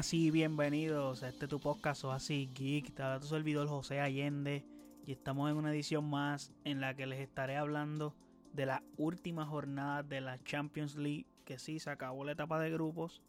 [0.00, 2.94] Buenas y bienvenidos a este tu podcast así Geek.
[2.94, 4.64] Te habla tu servidor José Allende
[5.04, 8.16] y estamos en una edición más en la que les estaré hablando
[8.54, 12.70] de la última jornada de la Champions League, que sí se acabó la etapa de
[12.70, 13.20] grupos.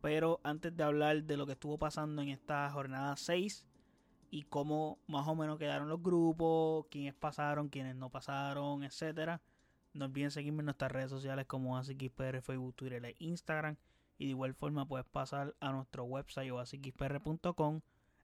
[0.00, 3.64] Pero antes de hablar de lo que estuvo pasando en esta jornada 6
[4.32, 9.40] y cómo más o menos quedaron los grupos, quiénes pasaron, quiénes no pasaron, etcétera.
[9.94, 13.76] No olviden seguirme en nuestras redes sociales como AsiXPR, Facebook, Twitter e Instagram.
[14.18, 16.62] Y de igual forma puedes pasar a nuestro website o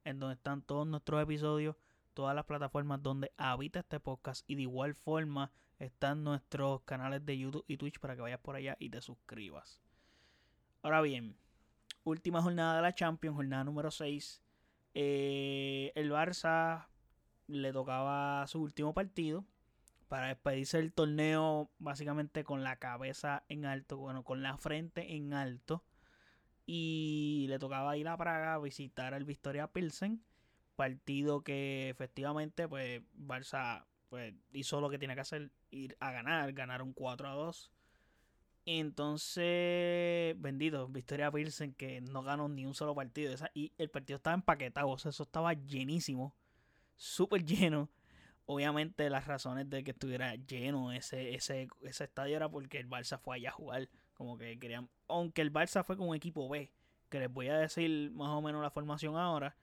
[0.05, 1.77] en donde están todos nuestros episodios,
[2.15, 4.49] todas las plataformas donde habita este podcast.
[4.49, 8.57] Y de igual forma están nuestros canales de YouTube y Twitch para que vayas por
[8.57, 9.81] allá y te suscribas.
[10.83, 11.37] Ahora bien,
[12.05, 14.43] última jornada de la Champions, jornada número 6.
[14.95, 16.87] Eh, el Barça
[17.47, 19.45] le tocaba su último partido
[20.09, 25.33] para despedirse del torneo básicamente con la cabeza en alto, bueno, con la frente en
[25.35, 25.85] alto.
[26.67, 30.23] Y le tocaba ir a Praga a visitar al Victoria Pilsen,
[30.77, 36.53] partido que efectivamente pues Barça pues hizo lo que tiene que hacer, ir a ganar,
[36.53, 37.71] ganaron 4 a 2.
[38.67, 43.35] Entonces, vendido, Victoria Pilsen que no ganó ni un solo partido.
[43.55, 46.35] y el partido estaba empaquetado, o sea, eso estaba llenísimo,
[46.97, 47.89] súper lleno.
[48.51, 53.19] Obviamente las razones de que estuviera lleno ese, ese, ese estadio era porque el Barça
[53.19, 53.91] fue allá a jugar.
[54.15, 54.89] Como que querían.
[55.07, 56.73] Aunque el Barça fue con equipo B.
[57.11, 59.55] Que les voy a decir más o menos la formación ahora.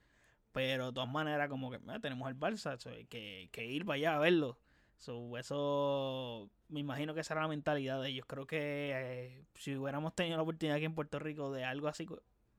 [0.51, 2.77] Pero de todas maneras, como que tenemos el Barça.
[3.09, 4.59] que, que ir para allá a verlo.
[4.99, 8.27] eso me imagino que esa era la mentalidad de ellos.
[8.27, 12.05] Creo que eh, si hubiéramos tenido la oportunidad aquí en Puerto Rico de algo así,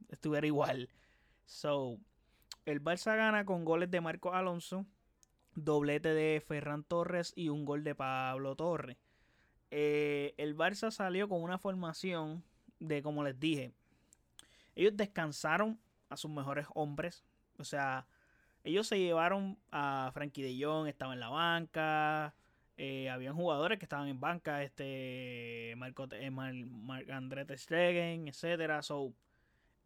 [0.08, 0.88] estuviera igual.
[1.44, 2.00] So,
[2.64, 4.86] el Barça gana con goles de Marco Alonso
[5.56, 8.96] doblete de Ferran Torres y un gol de Pablo Torres.
[9.72, 12.44] Eh, el Barça salió con una formación
[12.78, 13.72] de, como les dije,
[14.76, 17.24] ellos descansaron a sus mejores hombres.
[17.58, 18.06] O sea,
[18.62, 22.34] ellos se llevaron a Frankie de Jong, estaba en la banca.
[22.76, 26.52] Eh, habían jugadores que estaban en banca, este Marco eh, Mar,
[27.10, 28.82] André Stegen, etcétera.
[28.82, 29.14] So,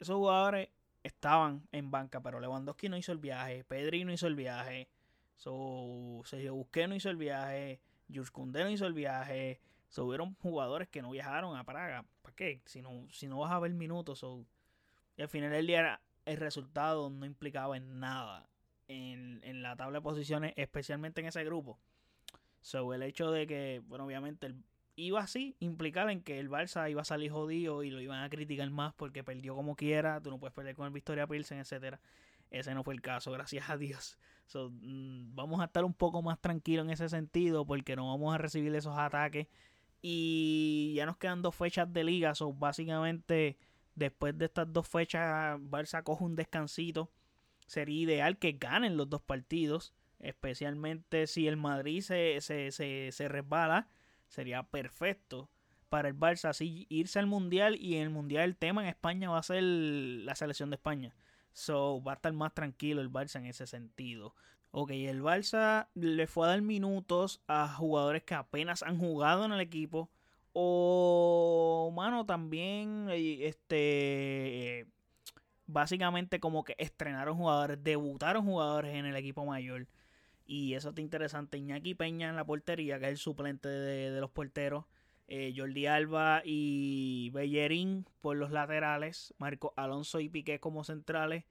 [0.00, 0.70] esos jugadores
[1.04, 4.88] estaban en banca, pero Lewandowski no hizo el viaje, Pedri no hizo el viaje.
[5.40, 7.80] So, Sergio Busqué no hizo el viaje,
[8.12, 9.58] Jules Koundé no hizo el viaje.
[9.88, 12.04] So, hubieron jugadores que no viajaron a Praga.
[12.20, 12.60] ¿Para qué?
[12.66, 14.22] Si no, si no vas a ver minutos.
[15.16, 18.50] y al final del día el resultado no implicaba en nada
[18.86, 21.78] en, en, la tabla de posiciones, especialmente en ese grupo.
[22.60, 24.54] So, el hecho de que, bueno, obviamente
[24.96, 28.28] iba así, implicaba en que el Barça iba a salir jodido y lo iban a
[28.28, 30.20] criticar más porque perdió como quiera.
[30.20, 31.98] Tú no puedes perder con el Victoria Pilsen, etcétera.
[32.50, 34.18] Ese no fue el caso, gracias a Dios.
[34.54, 38.38] Mm, vamos a estar un poco más tranquilos en ese sentido porque no vamos a
[38.38, 39.48] recibir esos ataques.
[40.02, 42.34] Y ya nos quedan dos fechas de liga.
[42.34, 43.58] So, básicamente,
[43.94, 47.10] después de estas dos fechas, Barça coge un descansito.
[47.66, 49.94] Sería ideal que ganen los dos partidos.
[50.18, 53.88] Especialmente si el Madrid se, se, se, se resbala.
[54.28, 55.50] Sería perfecto
[55.88, 57.76] para el Barça así irse al Mundial.
[57.76, 61.14] Y en el Mundial el tema en España va a ser la selección de España.
[61.52, 64.34] So, va a estar más tranquilo el Barça en ese sentido.
[64.72, 69.52] Ok, el Barça le fue a dar minutos a jugadores que apenas han jugado en
[69.52, 70.10] el equipo.
[70.52, 74.86] O, mano, también, eh, este,
[75.66, 79.88] básicamente como que estrenaron jugadores, debutaron jugadores en el equipo mayor.
[80.46, 81.58] Y eso está interesante.
[81.58, 84.84] Iñaki Peña en la portería, que es el suplente de los porteros.
[85.32, 91.44] Eh, Jordi Alba y Bellerín por los laterales, Marco Alonso y Piqué como centrales.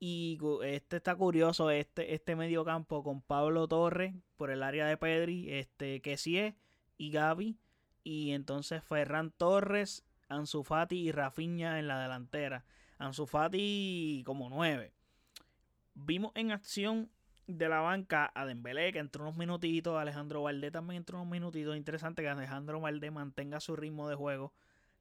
[0.00, 4.96] Y este está curioso, este, este medio campo con Pablo Torres por el área de
[4.96, 6.56] Pedri, este Kessie
[6.96, 7.58] y Gaby.
[8.02, 12.64] Y entonces Ferran Torres, Ansu Fati y Rafinha en la delantera.
[12.96, 14.94] Ansu Fati como nueve.
[15.92, 17.10] Vimos en acción
[17.48, 21.76] de la banca a Dembélé, que entró unos minutitos, Alejandro Valdé también entró unos minutitos.
[21.76, 24.52] Interesante que Alejandro Valdé mantenga su ritmo de juego.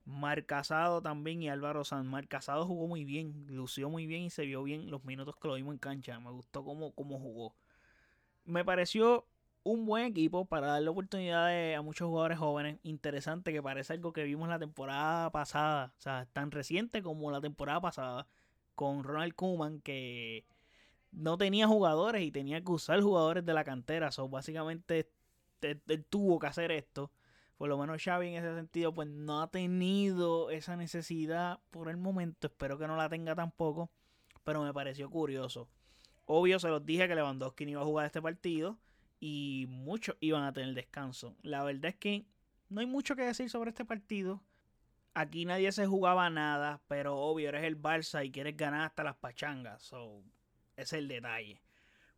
[0.06, 2.08] Marcasado también y Álvaro San.
[2.08, 5.56] Marcasado jugó muy bien, lució muy bien y se vio bien los minutos que lo
[5.56, 6.20] vimos en cancha.
[6.22, 7.54] Me gustó cómo, cómo jugó.
[8.46, 9.26] Me pareció
[9.64, 12.80] un buen equipo para darle oportunidades a muchos jugadores jóvenes.
[12.84, 15.94] Interesante que parece algo que vimos la temporada pasada.
[15.98, 18.28] O sea, tan reciente como la temporada pasada.
[18.76, 20.46] Con Ronald Koeman que
[21.12, 24.12] no tenía jugadores y tenía que usar jugadores de la cantera.
[24.12, 25.10] So, básicamente
[25.62, 27.12] él, tuvo que hacer esto.
[27.58, 31.98] Por lo menos Xavi en ese sentido pues no ha tenido esa necesidad por el
[31.98, 32.48] momento.
[32.48, 33.90] Espero que no la tenga tampoco.
[34.44, 35.68] Pero me pareció curioso.
[36.26, 38.78] Obvio se los dije que Lewandowski no iba a jugar este partido.
[39.20, 41.36] Y muchos iban a tener descanso.
[41.42, 42.28] La verdad es que
[42.70, 44.44] no hay mucho que decir sobre este partido.
[45.14, 49.16] aquí nadie se jugaba nada, pero obvio, eres el Barça y quieres ganar hasta las
[49.16, 49.82] pachangas.
[49.82, 50.22] So,
[50.78, 51.60] es el detalle.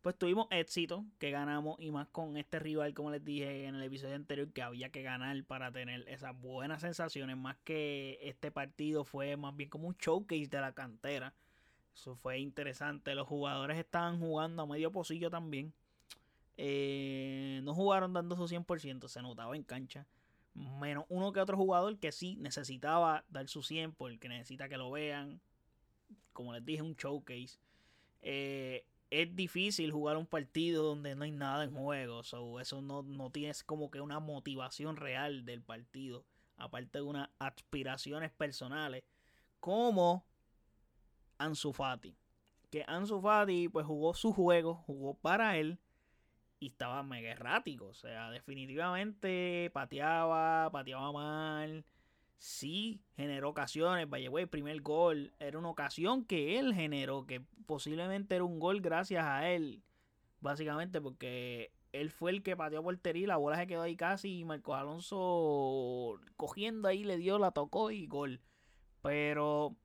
[0.02, 3.82] Pues tuvimos éxito, que ganamos, y más con este rival, como les dije en el
[3.82, 7.36] episodio anterior, que había que ganar para tener esas buenas sensaciones.
[7.36, 11.34] Más que este partido fue más bien como un showcase de la cantera.
[11.94, 13.14] Eso fue interesante.
[13.14, 15.74] Los jugadores estaban jugando a medio pocillo también.
[16.56, 20.06] Eh, no jugaron dando su 100%, se notaba en cancha.
[20.54, 24.90] Menos uno que otro jugador que sí necesitaba dar su 100 porque necesita que lo
[24.90, 25.42] vean.
[26.32, 27.58] Como les dije, un showcase.
[28.22, 32.20] Eh, es difícil jugar un partido donde no hay nada en juego.
[32.20, 36.24] eso no, no tienes como que una motivación real del partido.
[36.56, 39.02] Aparte de unas aspiraciones personales.
[39.58, 40.24] Como
[41.38, 42.16] Ansu Fati.
[42.70, 45.78] Que Ansu Fati pues jugó su juego, jugó para él
[46.60, 47.86] y estaba mega errático.
[47.86, 51.84] O sea, definitivamente pateaba, pateaba mal.
[52.40, 54.08] Sí, generó ocasiones.
[54.10, 59.26] El primer gol era una ocasión que él generó, que posiblemente era un gol gracias
[59.26, 59.82] a él.
[60.40, 64.44] Básicamente porque él fue el que pateó portería la bola se quedó ahí casi y
[64.46, 68.40] Marcos Alonso cogiendo ahí le dio, la tocó y gol.
[69.02, 69.76] Pero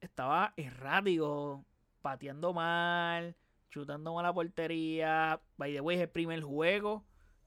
[0.00, 1.64] estaba errático,
[2.00, 3.34] pateando mal
[3.76, 5.40] chutando mal la portería.
[5.56, 7.04] By es el primer juego.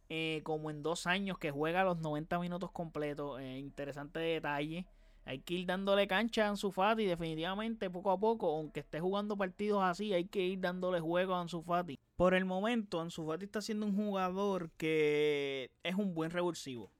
[0.09, 3.39] Eh, como en dos años que juega los 90 minutos completos.
[3.39, 4.87] Eh, interesante detalle.
[5.25, 8.49] Hay que ir dándole cancha a Ansu Fati definitivamente poco a poco.
[8.57, 11.99] Aunque esté jugando partidos así, hay que ir dándole juego a Ansu Fati.
[12.15, 16.91] Por el momento, Ansu Fati está siendo un jugador que es un buen revulsivo.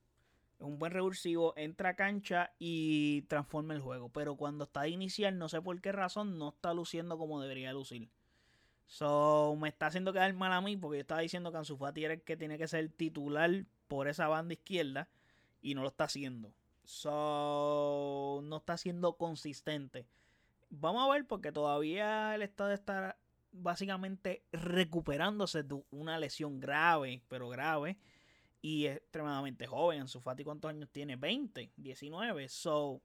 [0.59, 4.09] Es un buen revulsivo, entra a cancha y transforma el juego.
[4.09, 7.73] Pero cuando está de inicial, no sé por qué razón, no está luciendo como debería
[7.73, 8.11] lucir.
[8.89, 12.05] So, me está haciendo quedar mal a mí porque yo estaba diciendo que Ansu Fati
[12.05, 15.07] era el que tiene que ser titular por esa banda izquierda
[15.61, 16.51] y no lo está haciendo.
[16.85, 20.07] So, no está siendo consistente.
[20.71, 23.15] Vamos a ver porque todavía él está de estar
[23.51, 27.95] básicamente recuperándose de una lesión grave, pero grave.
[28.59, 30.01] Y es extremadamente joven.
[30.01, 31.15] Ansu Fati, ¿cuántos años tiene?
[31.15, 32.49] 20, 19.
[32.49, 33.03] So,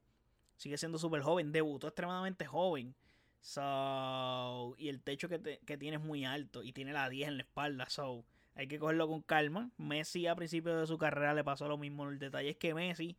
[0.56, 1.52] sigue siendo súper joven.
[1.52, 2.94] Debutó extremadamente joven.
[3.44, 5.38] So, y el techo que,
[5.76, 7.90] tiene es muy alto y tiene la 10 en la espalda.
[7.90, 8.24] So,
[8.54, 9.70] hay que cogerlo con calma.
[9.76, 12.08] Messi a principio de su carrera le pasó lo mismo.
[12.08, 13.18] El detalle es que Messi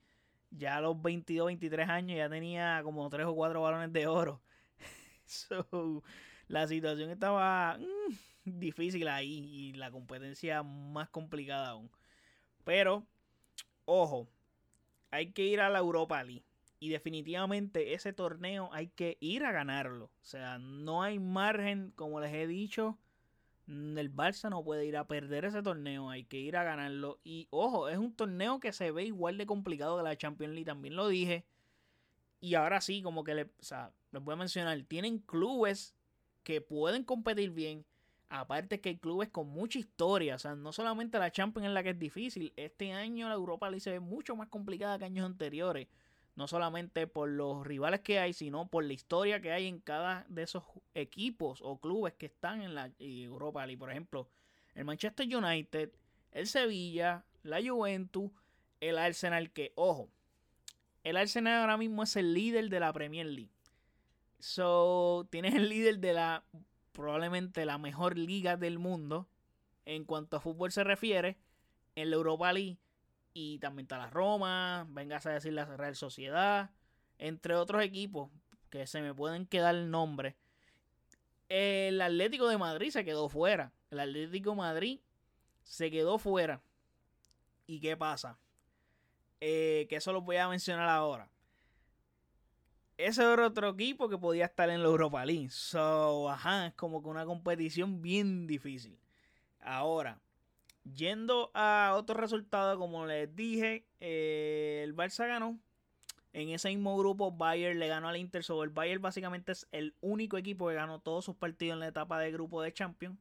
[0.49, 4.41] ya a los 22, 23 años ya tenía como 3 o 4 balones de oro.
[5.25, 6.03] so,
[6.47, 11.91] la situación estaba mm, difícil ahí y la competencia más complicada aún.
[12.63, 13.05] Pero,
[13.85, 14.27] ojo,
[15.11, 16.43] hay que ir a la Europa League.
[16.79, 20.05] Y definitivamente ese torneo hay que ir a ganarlo.
[20.05, 22.97] O sea, no hay margen, como les he dicho.
[23.67, 27.19] El Barça no puede ir a perder ese torneo, hay que ir a ganarlo.
[27.23, 30.65] Y ojo, es un torneo que se ve igual de complicado que la Champions League,
[30.65, 31.45] también lo dije.
[32.41, 33.49] Y ahora sí, como que le,
[34.11, 35.95] les voy a mencionar, tienen clubes
[36.43, 37.85] que pueden competir bien.
[38.29, 41.83] Aparte que hay clubes con mucha historia, o sea, no solamente la Champions es la
[41.83, 45.25] que es difícil, este año la Europa League se ve mucho más complicada que años
[45.25, 45.87] anteriores
[46.35, 50.25] no solamente por los rivales que hay, sino por la historia que hay en cada
[50.27, 53.79] de esos equipos o clubes que están en la Europa League.
[53.79, 54.27] Por ejemplo,
[54.73, 55.91] el Manchester United,
[56.31, 58.31] el Sevilla, la Juventus,
[58.81, 60.09] el Arsenal, que, ojo,
[61.03, 63.51] el Arsenal ahora mismo es el líder de la Premier League.
[64.39, 66.43] So, tienes el líder de la
[66.91, 69.27] probablemente la mejor liga del mundo
[69.85, 71.37] en cuanto a fútbol se refiere
[71.95, 72.77] en la Europa League
[73.37, 76.71] y también está la Roma, vengas a decir la Real Sociedad,
[77.17, 78.31] entre otros equipos
[78.69, 80.37] que se me pueden quedar el nombre.
[81.49, 83.73] El Atlético de Madrid se quedó fuera.
[83.91, 84.99] El Atlético de Madrid
[85.63, 86.61] se quedó fuera.
[87.67, 88.39] ¿Y qué pasa?
[89.41, 91.29] Eh, que eso lo voy a mencionar ahora.
[92.95, 95.49] Ese era otro equipo que podía estar en la Europa League.
[95.49, 98.97] So, ajá, es como que una competición bien difícil.
[99.59, 100.21] Ahora,
[100.93, 105.59] Yendo a otro resultado, como les dije, eh, el Barça ganó.
[106.31, 108.43] En ese mismo grupo, Bayern le ganó al Inter.
[108.43, 111.87] Sobre el Bayern básicamente es el único equipo que ganó todos sus partidos en la
[111.87, 113.17] etapa de grupo de Champions.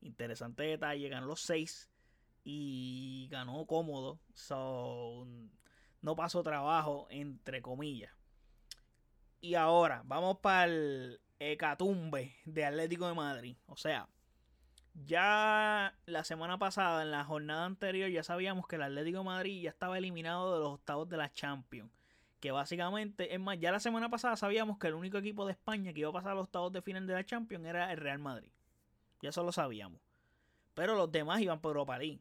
[0.00, 1.90] Interesante detalle, ganó los seis
[2.44, 4.18] y ganó cómodo.
[4.34, 5.26] So,
[6.00, 8.12] no pasó trabajo, entre comillas.
[9.40, 13.56] Y ahora, vamos para el hecatumbe de Atlético de Madrid.
[13.66, 14.08] O sea,
[14.94, 19.70] ya la semana pasada, en la jornada anterior, ya sabíamos que el Atlético Madrid ya
[19.70, 21.90] estaba eliminado de los octavos de la Champions.
[22.40, 25.92] Que básicamente, es más, ya la semana pasada sabíamos que el único equipo de España
[25.92, 28.18] que iba a pasar a los octavos de final de la Champions era el Real
[28.18, 28.50] Madrid.
[29.20, 30.00] Ya eso lo sabíamos.
[30.74, 32.20] Pero los demás iban por Europa League.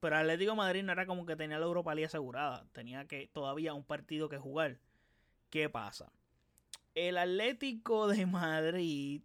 [0.00, 2.66] Pero Atlético Madrid no era como que tenía la Europa League asegurada.
[2.72, 4.78] Tenía que todavía un partido que jugar.
[5.50, 6.12] ¿Qué pasa?
[6.94, 9.22] El Atlético de Madrid,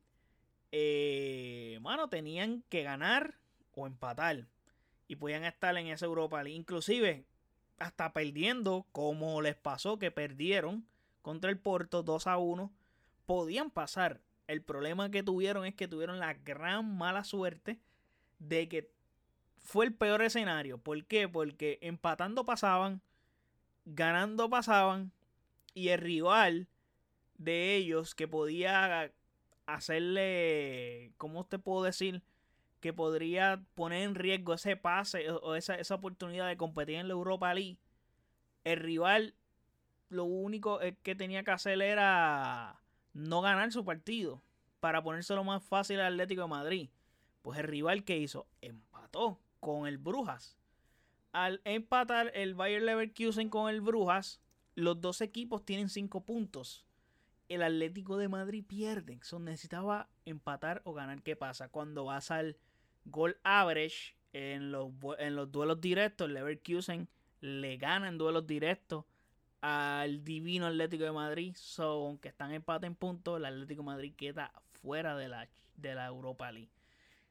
[0.71, 3.35] eh, mano, tenían que ganar
[3.75, 4.47] o empatar.
[5.07, 6.57] Y podían estar en esa Europa League.
[6.57, 7.25] Inclusive,
[7.79, 10.85] hasta perdiendo, como les pasó que perdieron
[11.21, 12.71] contra el Porto 2 a 1,
[13.25, 14.21] podían pasar.
[14.47, 17.79] El problema que tuvieron es que tuvieron la gran mala suerte
[18.39, 18.91] de que
[19.57, 20.77] fue el peor escenario.
[20.77, 21.27] ¿Por qué?
[21.29, 23.01] Porque empatando pasaban,
[23.85, 25.11] ganando pasaban,
[25.73, 26.67] y el rival
[27.37, 29.11] de ellos que podía
[29.65, 32.23] hacerle, ¿cómo te puedo decir?
[32.79, 37.13] Que podría poner en riesgo ese pase o esa, esa oportunidad de competir en la
[37.13, 37.77] Europa League.
[38.63, 39.35] El rival
[40.09, 42.81] lo único que tenía que hacer era
[43.13, 44.41] no ganar su partido
[44.79, 46.89] para ponérselo más fácil al Atlético de Madrid.
[47.41, 50.57] Pues el rival que hizo empató con el Brujas.
[51.31, 54.41] Al empatar el Bayer Leverkusen con el Brujas,
[54.75, 56.85] los dos equipos tienen cinco puntos.
[57.53, 59.19] El Atlético de Madrid pierde.
[59.23, 61.21] Son necesitaba empatar o ganar.
[61.21, 61.67] ¿Qué pasa?
[61.67, 62.55] Cuando vas al
[63.03, 64.89] gol average en los,
[65.19, 67.09] en los duelos directos, Leverkusen
[67.41, 69.03] le gana en duelos directos
[69.59, 71.53] al divino Atlético de Madrid.
[71.57, 75.93] So, aunque están empate en puntos, el Atlético de Madrid queda fuera de la, de
[75.93, 76.71] la Europa League.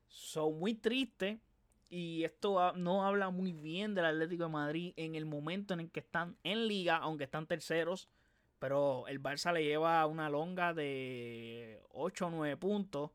[0.08, 1.40] Son muy triste
[1.88, 5.90] y esto no habla muy bien del Atlético de Madrid en el momento en el
[5.90, 8.10] que están en liga, aunque están terceros.
[8.60, 13.10] Pero el Barça le lleva una longa de 8 o 9 puntos.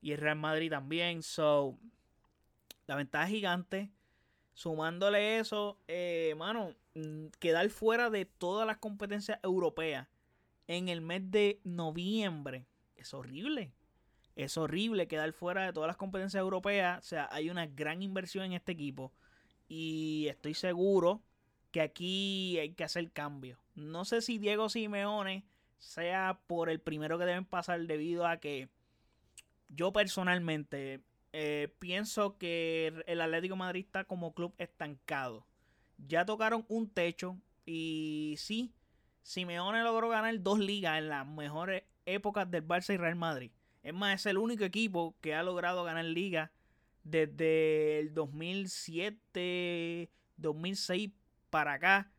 [0.00, 1.22] Y el Real Madrid también.
[1.22, 1.78] So,
[2.88, 3.92] la ventaja es gigante.
[4.54, 10.08] Sumándole eso, eh, mano, mm, quedar fuera de todas las competencias europeas
[10.66, 13.72] en el mes de noviembre es horrible
[14.36, 16.98] es horrible quedar fuera de todas las competencias europeas.
[16.98, 19.12] O sea, hay una gran inversión en este equipo.
[19.66, 21.22] Y estoy seguro
[21.72, 23.58] que aquí hay que hacer cambio.
[23.76, 25.44] No sé si Diego Simeone
[25.78, 28.68] sea por el primero que deben pasar debido a que
[29.68, 31.02] yo personalmente
[31.32, 35.46] eh, pienso que el Atlético Madrid está como club estancado.
[35.98, 38.72] Ya tocaron un techo y sí,
[39.22, 43.50] Simeone logró ganar dos ligas en las mejores épocas del Barça y Real Madrid.
[43.82, 46.50] Es más, es el único equipo que ha logrado ganar liga
[47.04, 51.10] desde el 2007, 2006
[51.50, 52.10] para acá.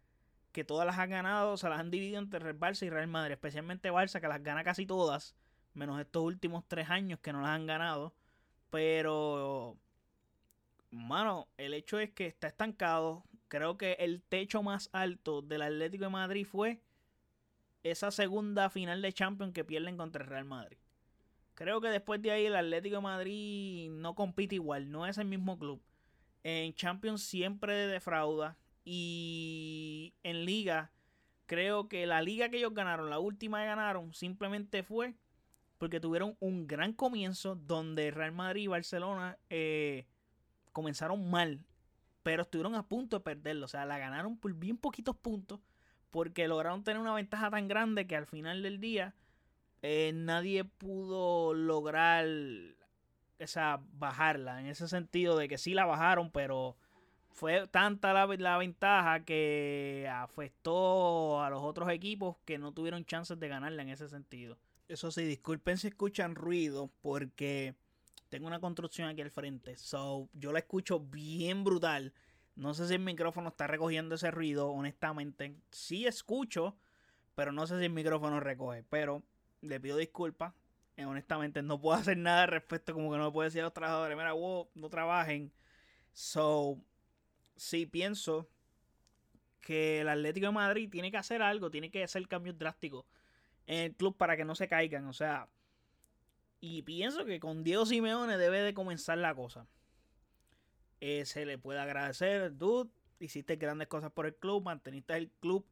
[0.57, 3.33] Que todas las han ganado, se las han dividido entre Real Barça y Real Madrid.
[3.33, 5.35] Especialmente Barça, que las gana casi todas.
[5.75, 8.15] Menos estos últimos tres años que no las han ganado.
[8.71, 9.77] Pero,
[10.89, 13.23] mano, el hecho es que está estancado.
[13.49, 16.81] Creo que el techo más alto del Atlético de Madrid fue
[17.83, 20.79] esa segunda final de Champions que pierden contra el Real Madrid.
[21.53, 25.27] Creo que después de ahí el Atlético de Madrid no compite igual, no es el
[25.27, 25.79] mismo club.
[26.41, 28.57] En Champions siempre defrauda
[28.89, 30.93] y en liga
[31.45, 35.13] creo que la liga que ellos ganaron, la última que ganaron, simplemente fue
[35.77, 40.07] porque tuvieron un gran comienzo donde Real Madrid y Barcelona eh,
[40.71, 41.65] comenzaron mal,
[42.23, 43.65] pero estuvieron a punto de perderlo.
[43.65, 45.59] O sea, la ganaron por bien poquitos puntos
[46.09, 49.15] porque lograron tener una ventaja tan grande que al final del día
[49.81, 52.25] eh, nadie pudo lograr
[53.37, 54.61] esa bajarla.
[54.61, 56.77] En ese sentido de que sí la bajaron, pero
[57.37, 63.39] fue tanta la, la, ventaja que afectó a los otros equipos que no tuvieron chances
[63.39, 64.57] de ganarla en ese sentido.
[64.87, 67.75] Eso sí, disculpen si escuchan ruido porque
[68.29, 69.77] tengo una construcción aquí al frente.
[69.77, 72.11] So, yo la escucho bien brutal.
[72.55, 75.55] No sé si el micrófono está recogiendo ese ruido, honestamente.
[75.69, 76.75] Sí escucho,
[77.35, 78.83] pero no sé si el micrófono recoge.
[78.89, 79.21] Pero
[79.61, 80.55] le pido disculpas.
[80.95, 82.95] Eh, honestamente, no puedo hacer nada al respecto.
[82.95, 85.51] Como que no puedo decir a los trabajadores, mira, wow, no trabajen.
[86.13, 86.79] So,
[87.57, 88.47] sí pienso
[89.61, 93.05] que el Atlético de Madrid tiene que hacer algo, tiene que hacer cambios drásticos
[93.65, 95.05] en el club para que no se caigan.
[95.07, 95.49] O sea,
[96.61, 99.67] y pienso que con Diego Simeone debe de comenzar la cosa.
[101.01, 102.89] Eh, se le puede agradecer, dude.
[103.19, 105.65] Hiciste grandes cosas por el club, manteniste el club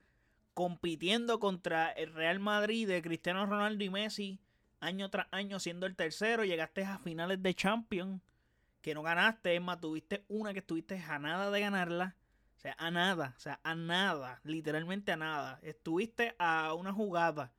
[0.55, 4.39] compitiendo contra el Real Madrid de Cristiano Ronaldo y Messi
[4.79, 8.21] año tras año siendo el tercero, llegaste a finales de Champions
[8.85, 12.15] que no ganaste, es más, tuviste una que estuviste a nada de ganarla,
[12.55, 17.51] o sea, a nada, o sea, a nada, literalmente a nada, estuviste a una jugada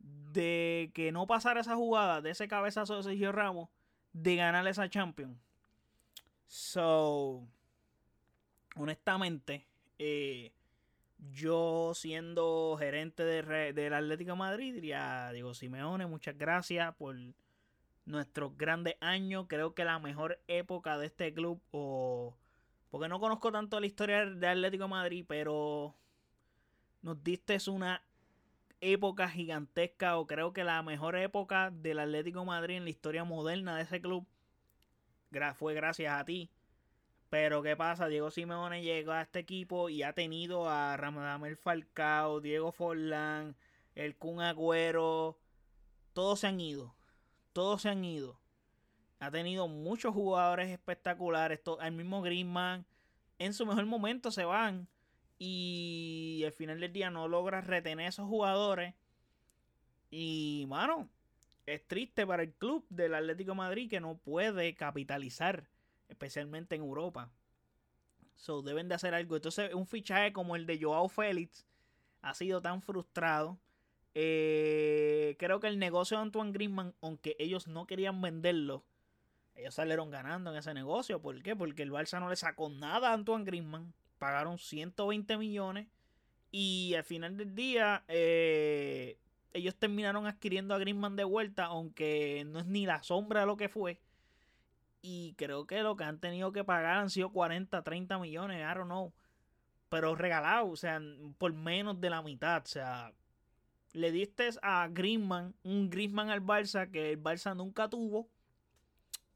[0.00, 3.68] de que no pasara esa jugada, de ese cabezazo de Sergio Ramos,
[4.12, 5.38] de ganar esa Champions.
[6.48, 7.46] So,
[8.74, 9.68] honestamente,
[10.00, 10.52] eh,
[11.30, 17.14] yo siendo gerente de, del Atlético Madrid diría, digo, Simeone, muchas gracias por
[18.06, 19.46] nuestros grandes años.
[19.48, 22.36] Creo que la mejor época de este club, o
[22.90, 25.94] porque no conozco tanto la historia de Atlético Madrid, pero
[27.02, 28.02] nos diste una
[28.80, 33.76] época gigantesca o creo que la mejor época del Atlético Madrid en la historia moderna
[33.76, 34.26] de ese club
[35.54, 36.50] fue gracias a ti.
[37.30, 38.06] Pero ¿qué pasa?
[38.06, 43.56] Diego Simeone llegó a este equipo y ha tenido a Ramadamel Falcao, Diego Forlán,
[43.96, 45.36] el Kun Agüero.
[46.12, 46.93] Todos se han ido.
[47.54, 48.38] Todos se han ido.
[49.20, 51.60] Ha tenido muchos jugadores espectaculares.
[51.80, 52.84] El mismo Griezmann.
[53.38, 54.88] En su mejor momento se van.
[55.38, 58.94] Y al final del día no logra retener a esos jugadores.
[60.10, 61.08] Y, mano,
[61.64, 65.68] es triste para el club del Atlético Madrid que no puede capitalizar,
[66.08, 67.30] especialmente en Europa.
[68.34, 69.36] So, deben de hacer algo.
[69.36, 71.64] Entonces, un fichaje como el de Joao Félix
[72.20, 73.60] ha sido tan frustrado.
[74.14, 78.84] Eh, creo que el negocio de Antoine Griezmann, aunque ellos no querían venderlo,
[79.56, 81.20] ellos salieron ganando en ese negocio.
[81.20, 81.54] ¿Por qué?
[81.56, 83.94] Porque el Barça no le sacó nada a Antoine Griezmann.
[84.18, 85.88] Pagaron 120 millones.
[86.50, 89.18] Y al final del día, eh,
[89.52, 93.68] ellos terminaron adquiriendo a Griezmann de vuelta, aunque no es ni la sombra lo que
[93.68, 94.00] fue.
[95.02, 98.74] Y creo que lo que han tenido que pagar han sido 40, 30 millones, I
[98.74, 99.12] don't know.
[99.88, 101.00] Pero regalado, o sea,
[101.38, 102.62] por menos de la mitad.
[102.64, 103.12] O sea,
[103.94, 108.28] le diste a Griezmann, un Griezmann al Barça que el Barça nunca tuvo.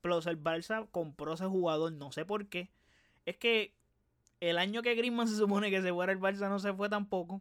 [0.01, 2.71] Plus el Barça compró ese jugador, no sé por qué.
[3.25, 3.73] Es que
[4.41, 7.41] el año que Griezmann se supone que se fuera el Barça no se fue tampoco.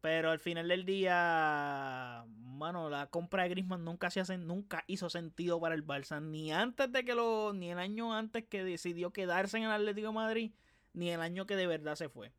[0.00, 5.08] Pero al final del día, mano, la compra de Griezmann nunca se hace, nunca hizo
[5.08, 9.12] sentido para el Barça, ni antes de que lo, ni el año antes que decidió
[9.12, 10.52] quedarse en el Atlético de Madrid,
[10.92, 12.32] ni el año que de verdad se fue.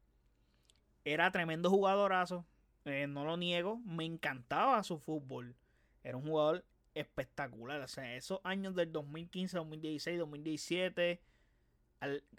[1.06, 2.46] Era tremendo jugadorazo,
[2.86, 5.56] eh, no lo niego, me encantaba su fútbol.
[6.04, 11.22] Era un jugador espectacular, o sea, esos años del 2015, 2016, 2017,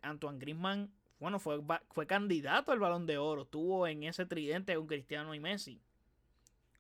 [0.02, 1.60] Antoine Griezmann bueno, fue,
[1.90, 3.42] fue candidato al balón de oro.
[3.42, 5.80] Estuvo en ese tridente con Cristiano y Messi.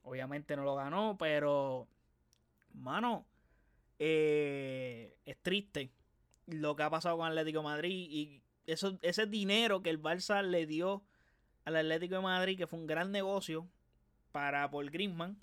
[0.02, 1.88] Obviamente no lo ganó, pero,
[2.74, 3.26] mano,
[3.98, 5.90] eh, es triste
[6.46, 10.42] lo que ha pasado con Atlético de Madrid y eso, ese dinero que el Barça
[10.42, 11.02] le dio
[11.66, 13.68] al Atlético de Madrid, que fue un gran negocio
[14.32, 15.36] para Paul Griezmann.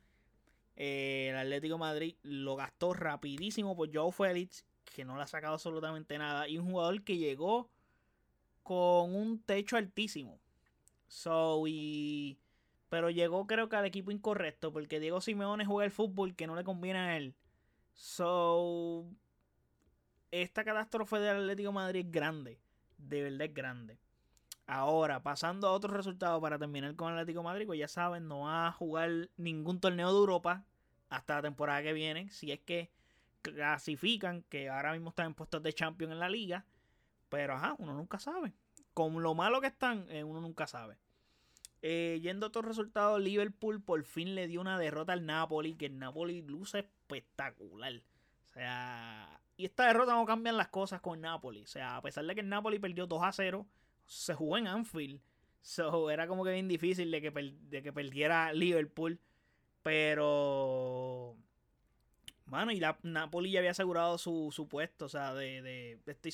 [0.75, 5.27] Eh, el Atlético de Madrid lo gastó rapidísimo por Joe Félix, que no le ha
[5.27, 6.47] sacado absolutamente nada.
[6.47, 7.69] Y un jugador que llegó
[8.63, 10.39] con un techo altísimo.
[11.07, 12.39] So, y...
[12.87, 16.55] Pero llegó creo que al equipo incorrecto, porque Diego Simeone juega el fútbol que no
[16.55, 17.35] le conviene a él.
[17.93, 19.05] So,
[20.31, 22.59] esta catástrofe del Atlético de Madrid es grande.
[22.97, 24.02] De verdad es grande.
[24.65, 28.67] Ahora, pasando a otros resultados para terminar con Atlético Madrid, pues ya saben, no va
[28.67, 30.63] a jugar ningún torneo de Europa
[31.09, 32.29] hasta la temporada que viene.
[32.29, 32.89] Si es que
[33.41, 36.65] clasifican, que ahora mismo están en puestos de champion en la liga.
[37.29, 38.53] Pero ajá, uno nunca sabe.
[38.93, 40.97] Con lo malo que están, eh, uno nunca sabe.
[41.81, 45.87] Eh, yendo a otros resultados, Liverpool por fin le dio una derrota al Napoli, que
[45.87, 48.01] el Napoli luce espectacular.
[48.49, 51.63] O sea, y esta derrota no cambian las cosas con Napoli.
[51.63, 53.67] O sea, a pesar de que el Napoli perdió 2 a 0,
[54.05, 55.21] se jugó en Anfield.
[55.61, 59.19] So, era como que bien difícil de que, de que perdiera Liverpool.
[59.81, 61.37] Pero
[62.45, 66.31] Mano, y la Napoli ya había asegurado su, su puesto, o sea, de, de, estoy,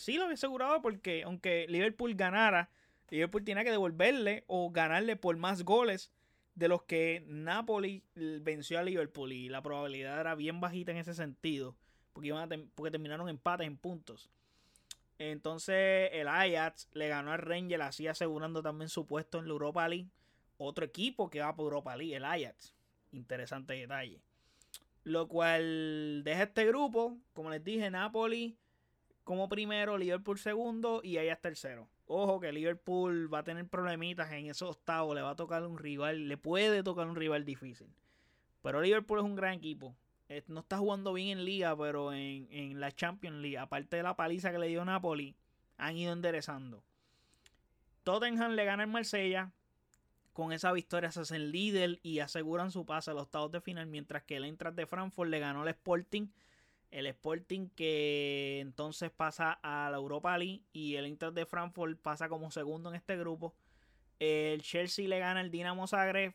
[0.00, 2.70] sí lo había asegurado porque aunque Liverpool ganara,
[3.10, 6.12] Liverpool tenía que devolverle o ganarle por más goles
[6.54, 11.14] de los que Napoli venció a Liverpool y la probabilidad era bien bajita en ese
[11.14, 11.76] sentido,
[12.14, 14.30] porque, iban a porque terminaron empates en puntos.
[15.20, 19.86] Entonces el Ajax le ganó al Rangers, así asegurando también su puesto en la Europa
[19.86, 20.08] League.
[20.56, 22.74] Otro equipo que va por Europa League, el Ajax.
[23.12, 24.22] Interesante detalle.
[25.04, 28.56] Lo cual deja este grupo, como les dije, Napoli
[29.24, 31.86] como primero, Liverpool segundo y es tercero.
[32.06, 35.76] Ojo que Liverpool va a tener problemitas en esos octavos, le va a tocar un
[35.76, 37.88] rival, le puede tocar un rival difícil.
[38.62, 39.94] Pero Liverpool es un gran equipo.
[40.46, 44.14] No está jugando bien en liga, pero en, en la Champions League, aparte de la
[44.14, 45.34] paliza que le dio Napoli,
[45.76, 46.84] han ido enderezando.
[48.04, 49.52] Tottenham le gana el Marsella,
[50.32, 53.86] con esa victoria se hacen líder y aseguran su pase a los octavos de final,
[53.86, 56.28] mientras que el Eintracht de Frankfurt le ganó al Sporting.
[56.90, 62.28] El Sporting que entonces pasa a la Europa League y el Eintracht de Frankfurt pasa
[62.28, 63.54] como segundo en este grupo.
[64.18, 66.34] El Chelsea le gana al Dinamo Zagreb,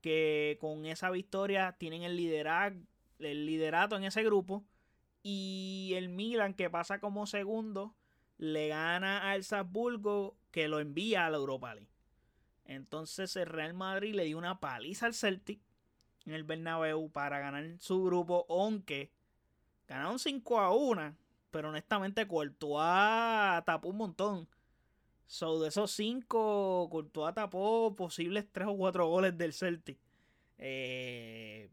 [0.00, 2.16] que con esa victoria tienen el,
[3.18, 4.64] el liderato en ese grupo.
[5.22, 7.94] Y el Milan, que pasa como segundo,
[8.38, 11.90] le gana al Salzburgo, que lo envía a la Europa League.
[12.64, 15.60] Entonces el Real Madrid le dio una paliza al Celtic
[16.26, 19.10] en el Bernabéu para ganar su grupo, aunque
[19.86, 21.16] ganaron 5 a 1.
[21.50, 24.48] pero honestamente Courtois tapó un montón.
[25.26, 29.98] So, de esos cinco, Courtois tapó posibles tres o cuatro goles del Celtic.
[30.56, 31.70] Eh,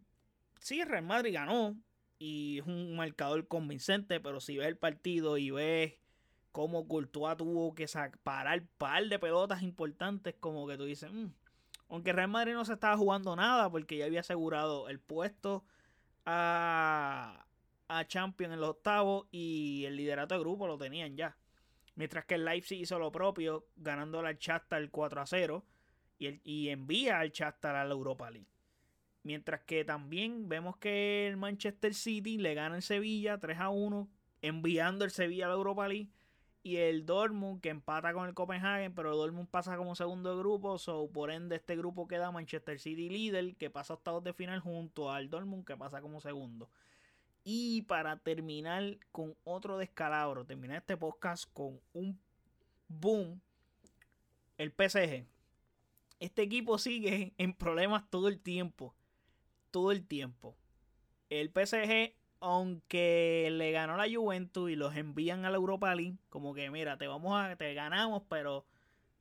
[0.66, 1.78] sí, Real Madrid ganó
[2.18, 5.94] y es un marcador convincente, pero si ves el partido y ves
[6.52, 7.86] cómo Courtois tuvo que
[8.24, 11.28] parar un par de pelotas importantes, como que tú dices, mm".
[11.90, 15.64] aunque Real Madrid no se estaba jugando nada porque ya había asegurado el puesto
[16.26, 17.46] a,
[17.88, 21.38] a Champions en los octavos y el liderato de grupo lo tenían ya.
[21.94, 24.38] Mientras que el Leipzig hizo lo propio, ganando al
[24.72, 25.64] el 4 a 0
[26.18, 28.55] y, envía al Shakhtar a la Europa League.
[29.26, 34.08] Mientras que también vemos que el Manchester City le gana el Sevilla 3 a 1,
[34.44, 36.12] enviando el Sevilla a la Europa League
[36.62, 40.38] y el Dortmund que empata con el Copenhagen, pero el Dortmund pasa como segundo de
[40.38, 44.32] grupo, so, por ende este grupo queda Manchester City líder que pasa a octavos de
[44.32, 46.70] final junto al Dortmund que pasa como segundo.
[47.44, 52.20] Y para terminar con otro descalabro, terminar este podcast con un
[52.88, 53.42] boom,
[54.60, 55.26] el PSG.
[56.20, 58.94] Este equipo sigue en problemas todo el tiempo,
[59.76, 60.56] todo el tiempo.
[61.30, 66.54] El PSG aunque le ganó la Juventus y los envían a la Europa League, como
[66.54, 68.66] que mira, te vamos a, te ganamos, pero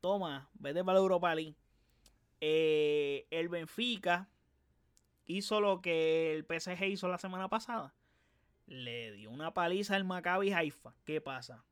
[0.00, 1.56] toma, vete para la Europa League.
[2.40, 4.28] Eh, el Benfica
[5.26, 7.92] hizo lo que el PSG hizo la semana pasada.
[8.68, 10.94] Le dio una paliza al Maccabi Haifa.
[11.04, 11.64] ¿Qué pasa?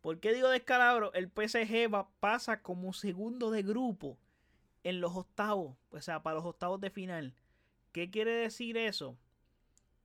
[0.00, 1.12] ¿Por qué digo descalabro?
[1.12, 4.16] El PSG va, pasa como segundo de grupo
[4.82, 7.34] en los octavos, o sea, para los octavos de final.
[7.92, 9.16] ¿Qué quiere decir eso?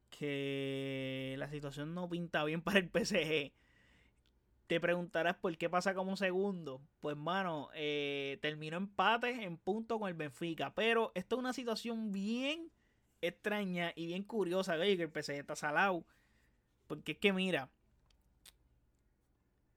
[0.09, 3.51] que la situación no pinta bien para el PSG.
[4.67, 6.81] Te preguntarás por qué pasa como segundo.
[6.99, 10.73] Pues, mano, eh, terminó empate en punto con el Benfica.
[10.75, 12.69] Pero esto es una situación bien
[13.21, 14.77] extraña y bien curiosa.
[14.77, 16.03] que el PSG está salado.
[16.87, 17.69] Porque es que, mira,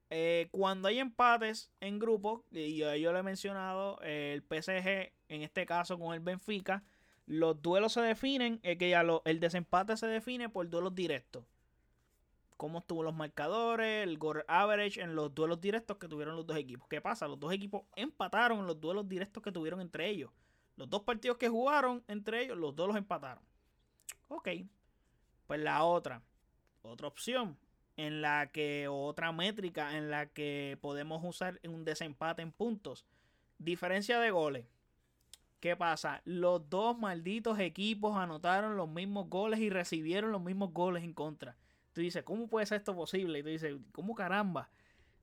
[0.09, 5.41] eh, cuando hay empates en grupo, y yo, yo, lo he mencionado, el PSG, en
[5.41, 6.83] este caso con el Benfica,
[7.31, 11.45] los duelos se definen, es que ya el desempate se define por duelos directos.
[12.57, 16.57] Cómo estuvo los marcadores, el goal average en los duelos directos que tuvieron los dos
[16.57, 16.89] equipos.
[16.89, 17.29] ¿Qué pasa?
[17.29, 20.29] Los dos equipos empataron en los duelos directos que tuvieron entre ellos.
[20.75, 23.41] Los dos partidos que jugaron entre ellos, los dos los empataron.
[24.27, 24.49] Ok.
[25.47, 26.21] Pues la otra,
[26.81, 27.57] otra opción
[27.95, 33.05] en la que, otra métrica en la que podemos usar un desempate en puntos.
[33.57, 34.65] Diferencia de goles.
[35.61, 36.23] ¿Qué pasa?
[36.25, 41.55] Los dos malditos equipos anotaron los mismos goles y recibieron los mismos goles en contra.
[41.93, 43.39] Tú dices, ¿cómo puede ser esto posible?
[43.39, 44.71] Y tú dices, ¿cómo caramba?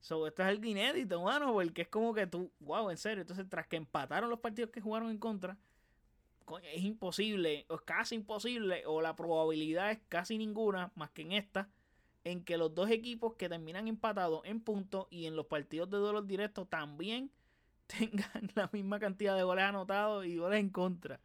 [0.00, 3.22] So, esto es algo inédito, mano, porque es como que tú, wow, en serio.
[3.22, 5.58] Entonces, tras que empataron los partidos que jugaron en contra,
[6.72, 11.32] es imposible, o es casi imposible, o la probabilidad es casi ninguna, más que en
[11.32, 11.68] esta,
[12.22, 15.96] en que los dos equipos que terminan empatados en puntos y en los partidos de
[15.96, 17.32] duelo directos también
[17.98, 21.20] tengan la misma cantidad de goles anotados y goles en contra.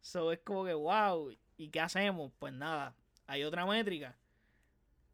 [0.00, 2.32] So es como que, wow, ¿y qué hacemos?
[2.38, 4.16] Pues nada, hay otra métrica.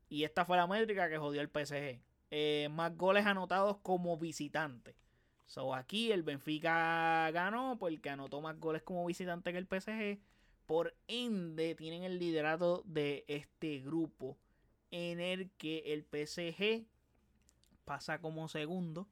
[0.08, 2.00] Y esta fue la métrica que jodió el PSG.
[2.30, 4.96] Eh, más goles anotados como visitante.
[5.46, 10.20] So aquí el Benfica ganó porque anotó más goles como visitante que el PSG.
[10.66, 14.38] Por ende, tienen el liderato de este grupo
[14.90, 16.86] en el que el PSG
[17.84, 19.08] pasa como segundo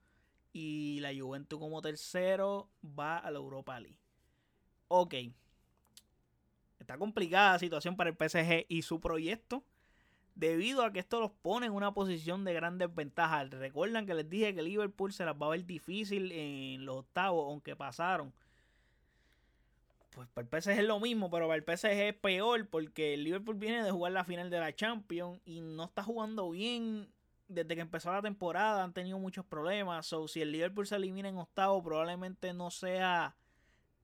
[0.53, 3.99] y la Juventus como tercero va a la Europa League.
[4.88, 5.15] Ok.
[6.79, 9.62] Está complicada la situación para el PSG y su proyecto.
[10.35, 13.45] Debido a que esto los pone en una posición de gran desventaja.
[13.45, 17.47] Recuerdan que les dije que Liverpool se las va a ver difícil en los octavos,
[17.49, 18.33] aunque pasaron.
[20.15, 23.25] Pues para el PSG es lo mismo, pero para el PSG es peor porque el
[23.25, 27.09] Liverpool viene de jugar la final de la Champions y no está jugando bien
[27.53, 30.07] desde que empezó la temporada han tenido muchos problemas.
[30.07, 33.37] So, si el Liverpool se elimina en octavo, probablemente no sea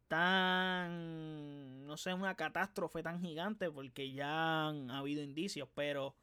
[0.09, 1.87] tan.
[1.87, 5.69] No sea una catástrofe tan gigante, porque ya han habido indicios.
[5.75, 6.15] Pero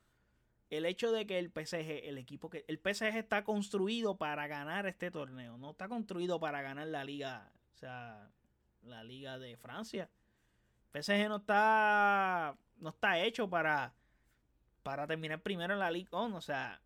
[0.69, 2.65] el hecho de que el PSG, el equipo que.
[2.67, 5.57] El PSG está construido para ganar este torneo.
[5.57, 7.51] No está construido para ganar la liga.
[7.73, 8.29] O sea,
[8.83, 10.09] la liga de Francia.
[10.93, 12.57] PSG no está.
[12.77, 13.93] No está hecho para.
[14.83, 16.35] Para terminar primero en la Ligue 1.
[16.35, 16.79] O sea,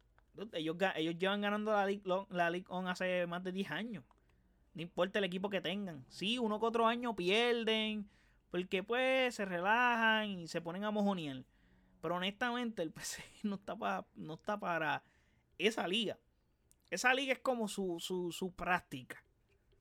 [0.54, 4.04] ellos, ellos llevan ganando la League, la League On hace más de 10 años.
[4.74, 6.06] No importa el equipo que tengan.
[6.10, 8.10] Sí, uno que otro año pierden.
[8.52, 11.44] Porque pues se relajan y se ponen a mojonear.
[12.02, 15.04] Pero honestamente el PC no está, para, no está para
[15.58, 16.18] esa liga.
[16.90, 19.24] Esa liga es como su, su, su práctica.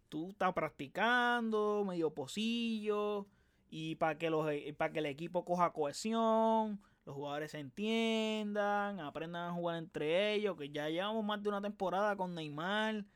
[0.08, 3.26] Tú estás practicando, medio pocillo.
[3.70, 9.48] Y para que, los, para que el equipo coja cohesión los jugadores se entiendan, aprendan
[9.48, 13.06] a jugar entre ellos, que ya llevamos más de una temporada con Neymar,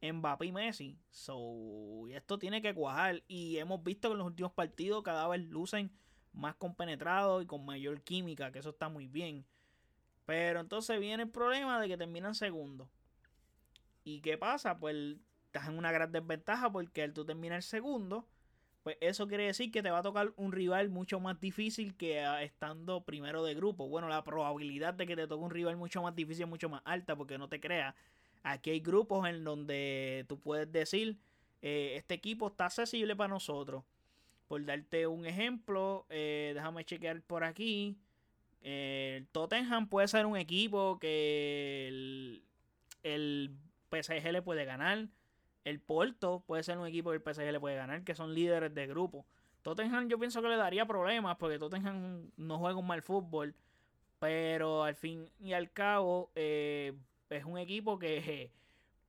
[0.00, 0.98] Mbappé y Messi.
[1.10, 3.22] So, esto tiene que cuajar.
[3.28, 5.92] Y hemos visto que en los últimos partidos cada vez lucen
[6.32, 9.44] más compenetrados y con mayor química, que eso está muy bien.
[10.24, 12.88] Pero entonces viene el problema de que terminan segundo.
[14.02, 14.78] ¿Y qué pasa?
[14.78, 18.26] Pues estás en una gran desventaja porque al tú terminar segundo,
[18.82, 22.22] pues eso quiere decir que te va a tocar un rival mucho más difícil que
[22.42, 23.88] estando primero de grupo.
[23.88, 26.82] Bueno, la probabilidad de que te toque un rival mucho más difícil es mucho más
[26.84, 27.94] alta porque no te creas.
[28.42, 31.16] Aquí hay grupos en donde tú puedes decir,
[31.62, 33.84] eh, este equipo está accesible para nosotros.
[34.48, 37.96] Por darte un ejemplo, eh, déjame chequear por aquí.
[38.62, 42.44] el Tottenham puede ser un equipo que el,
[43.04, 43.56] el
[43.90, 45.08] PSG le puede ganar.
[45.64, 48.74] El Porto puede ser un equipo que el PSG le puede ganar, que son líderes
[48.74, 49.24] de grupo.
[49.62, 53.54] Tottenham yo pienso que le daría problemas porque Tottenham no juega un mal fútbol.
[54.18, 56.92] Pero al fin y al cabo eh,
[57.28, 58.52] es un equipo que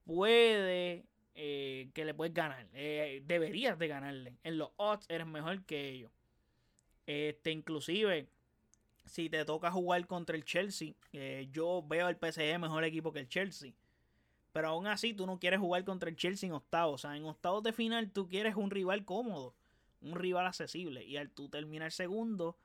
[0.04, 1.04] puede,
[1.36, 2.66] eh, que le puedes ganar.
[2.72, 4.34] Eh, deberías de ganarle.
[4.42, 6.10] En los odds eres mejor que ellos.
[7.06, 8.26] Este, inclusive,
[9.04, 10.94] si te toca jugar contra el Chelsea,
[11.52, 13.72] yo veo al PSG mejor equipo que el Chelsea.
[14.54, 16.94] Pero aún así tú no quieres jugar contra el Chelsea en octavos.
[16.94, 19.52] O sea, en octavos de final tú quieres un rival cómodo,
[20.00, 21.04] un rival accesible.
[21.04, 22.56] Y al tú terminar segundo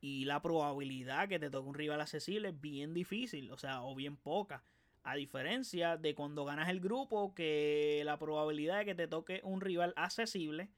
[0.00, 3.94] y la probabilidad que te toque un rival accesible es bien difícil, o sea, o
[3.94, 4.64] bien poca.
[5.04, 9.60] A diferencia de cuando ganas el grupo, que la probabilidad de que te toque un
[9.60, 10.68] rival accesible,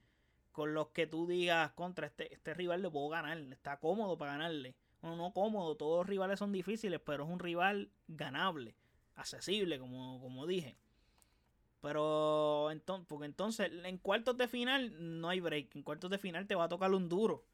[0.53, 4.33] con los que tú digas contra este, este rival le puedo ganar, está cómodo para
[4.33, 4.75] ganarle.
[5.01, 8.75] Bueno, no cómodo, todos los rivales son difíciles, pero es un rival ganable
[9.17, 10.77] accesible, como, como dije.
[11.81, 15.77] Pero entonces, porque entonces en cuartos de final no hay break.
[15.77, 17.45] En cuartos de final te va a tocar un duro.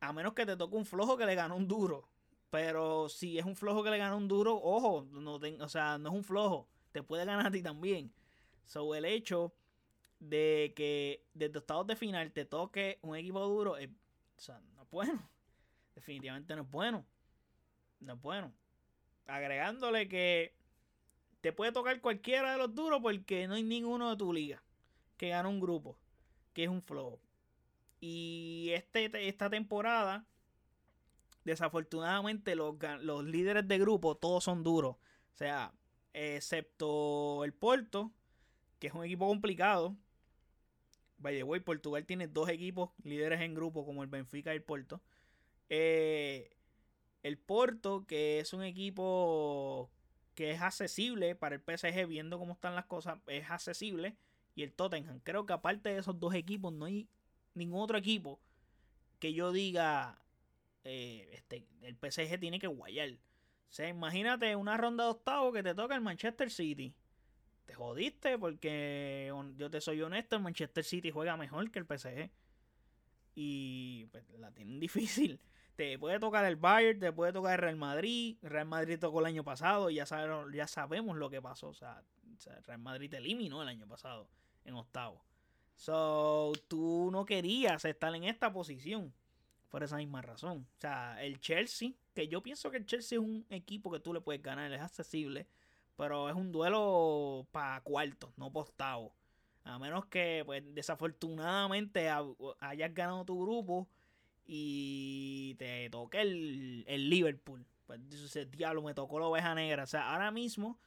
[0.00, 2.08] A menos que te toque un flojo que le gane un duro.
[2.50, 6.10] Pero si es un flojo que le gana un duro, ojo, no o sea, no
[6.10, 6.68] es un flojo.
[6.92, 8.12] Te puede ganar a ti también.
[8.66, 9.54] So, el hecho
[10.20, 13.76] de que desde estados de final te toque un equipo duro,
[14.36, 15.28] sea, no es bueno.
[15.94, 17.06] Definitivamente no es bueno.
[18.00, 18.52] No es bueno.
[19.26, 20.54] Agregándole que
[21.42, 24.62] te puede tocar cualquiera de los duros porque no hay ninguno de tu liga
[25.18, 25.98] que gane un grupo,
[26.54, 27.20] que es un flow.
[28.00, 30.24] Y este, esta temporada,
[31.44, 34.96] desafortunadamente, los, los líderes de grupo todos son duros.
[34.96, 35.72] O sea,
[36.12, 38.12] excepto el Porto,
[38.78, 39.96] que es un equipo complicado.
[41.18, 44.62] By the way, Portugal tiene dos equipos líderes en grupo, como el Benfica y el
[44.62, 45.00] Porto.
[45.68, 46.56] Eh,
[47.22, 49.91] el Porto, que es un equipo
[50.34, 54.16] que es accesible para el PSG, viendo cómo están las cosas, es accesible.
[54.54, 55.20] Y el Tottenham.
[55.20, 57.08] Creo que aparte de esos dos equipos, no hay
[57.54, 58.38] ningún otro equipo
[59.18, 60.18] que yo diga,
[60.84, 63.10] eh, este, el PSG tiene que guayar.
[63.10, 66.94] O sea, imagínate una ronda de octavo que te toca el Manchester City.
[67.64, 72.30] Te jodiste porque yo te soy honesto, el Manchester City juega mejor que el PSG.
[73.34, 75.40] Y pues la tienen difícil
[75.76, 78.36] te puede tocar el Bayern, te puede tocar el Real Madrid.
[78.42, 81.68] Real Madrid tocó el año pasado y ya, sabemos, ya sabemos lo que pasó.
[81.68, 82.02] O sea,
[82.66, 84.28] Real Madrid te eliminó el año pasado
[84.64, 85.22] en octavo.
[85.74, 89.12] So, tú no querías estar en esta posición
[89.70, 90.66] por esa misma razón.
[90.76, 94.12] O sea, el Chelsea, que yo pienso que el Chelsea es un equipo que tú
[94.12, 95.46] le puedes ganar, es accesible,
[95.96, 99.14] pero es un duelo para cuartos, no para octavo.
[99.64, 103.88] A menos que, pues, desafortunadamente hayas ganado tu grupo
[104.46, 107.64] y te toque el, el Liverpool.
[107.86, 109.84] Pues dices, diablo, me tocó la oveja negra.
[109.84, 110.78] O sea, ahora mismo,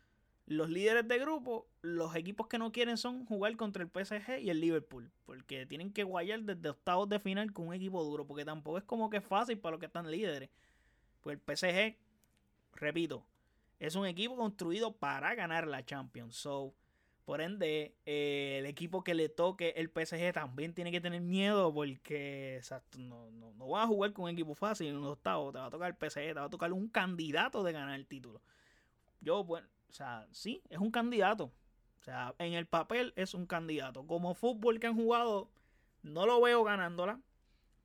[0.45, 4.49] los líderes de grupo, los equipos que no quieren son jugar contra el PSG y
[4.49, 5.11] el Liverpool.
[5.25, 8.25] Porque tienen que guayar desde octavos de final con un equipo duro.
[8.25, 10.49] Porque tampoco es como que es fácil para los que están líderes.
[11.21, 11.97] Pues el PSG,
[12.73, 13.25] repito,
[13.79, 16.35] es un equipo construido para ganar la Champions.
[16.35, 16.73] So,
[17.25, 21.73] por ende, eh, el equipo que le toque el PSG también tiene que tener miedo
[21.73, 22.61] porque
[22.99, 25.51] no, no, no vas a jugar con un equipo fácil en un octavo.
[25.51, 28.05] Te va a tocar el PSG, te va a tocar un candidato de ganar el
[28.05, 28.43] título.
[29.21, 31.45] Yo, bueno, o sea, sí, es un candidato.
[31.99, 34.05] O sea, en el papel es un candidato.
[34.05, 35.49] Como fútbol que han jugado,
[36.03, 37.19] no lo veo ganándola.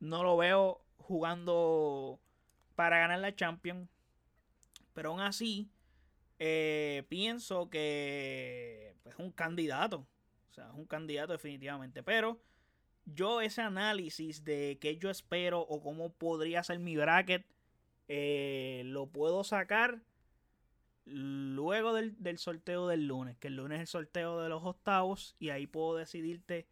[0.00, 2.20] No lo veo jugando
[2.74, 3.88] para ganar la Champions.
[4.92, 5.70] Pero aún así,
[6.38, 10.06] eh, pienso que pues, un candidato.
[10.50, 12.02] O sea, es un candidato definitivamente.
[12.02, 12.40] Pero
[13.04, 17.46] yo ese análisis de qué yo espero o cómo podría ser mi bracket,
[18.08, 20.02] eh, lo puedo sacar
[21.04, 23.36] luego del, sorteo del lunes.
[23.38, 25.36] Que el lunes es el sorteo de los octavos.
[25.38, 26.66] Y ahí puedo decidirte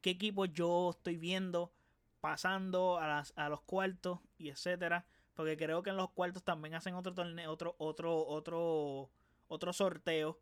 [0.00, 1.72] qué equipo yo estoy viendo
[2.20, 5.06] pasando a, a los cuartos y etcétera.
[5.34, 9.10] Porque creo que en los cuartos también hacen otro torneo, otro, otro, otro,
[9.48, 10.38] otro sorteo.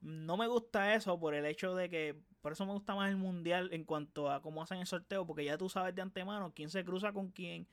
[0.00, 3.16] No me gusta eso por el hecho de que, por eso me gusta más el
[3.16, 6.70] mundial en cuanto a cómo hacen el sorteo, porque ya tú sabes de antemano quién
[6.70, 7.66] se cruza con quién,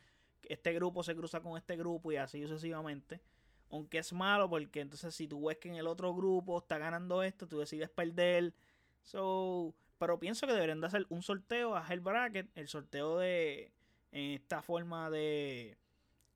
[0.49, 3.21] este grupo se cruza con este grupo y así sucesivamente.
[3.69, 7.23] Aunque es malo porque entonces si tú ves que en el otro grupo está ganando
[7.23, 8.53] esto, tú decides perder.
[9.01, 13.71] So, pero pienso que deberían de hacer un sorteo el bracket, el sorteo de
[14.11, 15.77] en esta forma de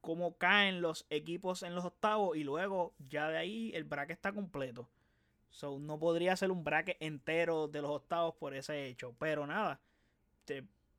[0.01, 4.33] cómo caen los equipos en los octavos y luego ya de ahí el bracket está
[4.33, 4.89] completo.
[5.49, 9.15] So, no podría ser un bracket entero de los octavos por ese hecho.
[9.17, 9.81] Pero nada,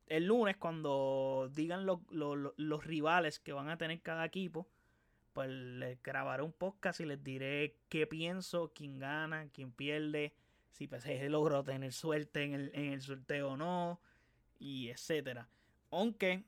[0.07, 4.67] el lunes cuando digan los rivales que van a tener cada equipo,
[5.33, 10.33] pues les grabaré un podcast y les diré qué pienso, quién gana, quién pierde,
[10.71, 14.01] si PSG logró tener suerte en el, en el sorteo o no,
[14.57, 15.47] y etcétera.
[15.91, 16.43] Aunque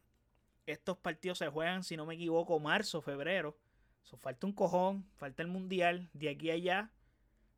[0.65, 3.57] estos partidos se juegan, si no me equivoco, marzo, febrero.
[4.03, 6.09] So, falta un cojón, falta el mundial.
[6.13, 6.91] De aquí a allá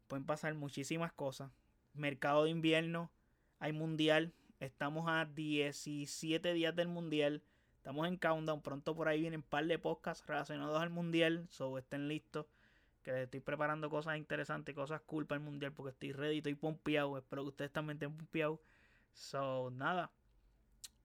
[0.07, 1.51] pueden pasar muchísimas cosas.
[1.93, 3.11] Mercado de invierno,
[3.59, 4.33] hay mundial.
[4.59, 7.43] Estamos a 17 días del mundial.
[7.77, 8.61] Estamos en countdown.
[8.61, 11.45] Pronto por ahí vienen un par de podcasts relacionados al mundial.
[11.49, 12.45] So estén listos.
[13.03, 15.73] Que estoy preparando cosas interesantes, cosas cool para el mundial.
[15.73, 17.17] Porque estoy ready, estoy pompeado.
[17.17, 18.59] Espero que ustedes también estén pompeados.
[19.11, 20.11] So, nada.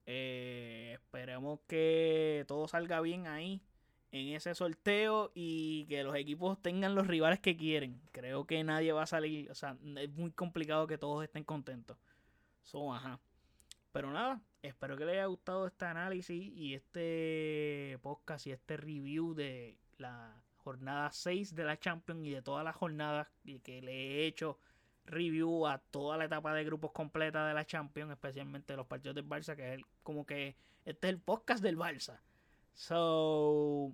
[0.07, 3.61] Eh, esperemos que todo salga bien ahí
[4.12, 8.01] en ese sorteo y que los equipos tengan los rivales que quieren.
[8.12, 11.97] Creo que nadie va a salir, o sea, es muy complicado que todos estén contentos.
[12.62, 13.21] So, ajá.
[13.92, 19.35] Pero nada, espero que les haya gustado este análisis y este podcast y este review
[19.35, 23.29] de la jornada 6 de la Champions y de todas las jornadas
[23.62, 24.59] que le he hecho
[25.07, 29.27] review a toda la etapa de grupos completa de la Champions, especialmente los partidos del
[29.27, 32.21] Barça, que es como que este es el podcast del Barça.
[32.79, 33.93] So,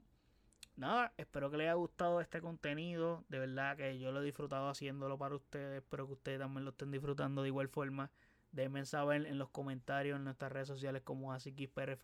[0.77, 3.25] nada, espero que les haya gustado este contenido.
[3.31, 5.83] De verdad que yo lo he disfrutado haciéndolo para ustedes.
[5.83, 8.11] Espero que ustedes también lo estén disfrutando de igual forma.
[8.53, 11.99] Déjenme saber en los comentarios en nuestras redes sociales como AsiKisPR,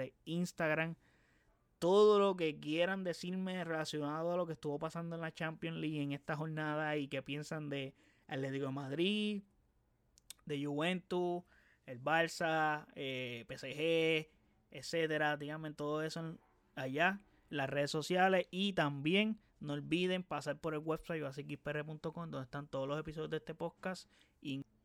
[0.00, 0.96] e Instagram.
[1.78, 6.02] Todo lo que quieran decirme relacionado a lo que estuvo pasando en la Champions League
[6.02, 7.94] en esta jornada y que piensan de
[8.26, 9.42] Atlético de Madrid,
[10.44, 11.44] de Juventus,
[11.86, 14.35] el Barça, eh, PSG,
[14.76, 15.36] etcétera.
[15.36, 16.38] Díganme todo eso
[16.74, 22.68] allá, las redes sociales y también no olviden pasar por el website basicxpr.com donde están
[22.68, 24.08] todos los episodios de este podcast,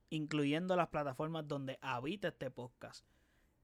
[0.09, 3.05] incluyendo las plataformas donde habita este podcast.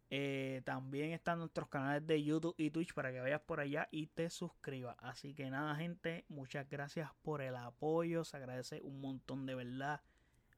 [0.10, 4.08] Eh, también están nuestros canales de YouTube y Twitch para que vayas por allá y
[4.08, 4.96] te suscribas.
[5.00, 8.24] Así que nada, gente, muchas gracias por el apoyo.
[8.24, 10.02] Se agradece un montón de verdad.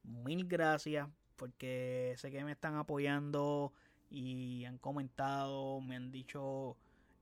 [0.04, 3.74] Mil gracias porque sé que me están apoyando
[4.10, 6.76] y han comentado, me han dicho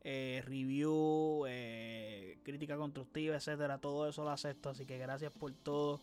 [0.10, 3.78] eh, review, eh, crítica constructiva, etcétera.
[3.78, 4.69] Todo eso lo acepto.
[4.69, 6.00] Así que gracias por todo.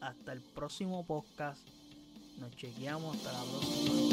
[0.00, 1.66] Hasta el próximo podcast.
[2.38, 3.16] Nos chequeamos.
[3.16, 4.07] Hasta la próxima.